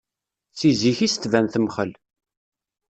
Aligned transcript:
Si 0.57 0.69
zik-is 0.81 1.15
tban 1.15 1.47
temxel. 1.53 1.91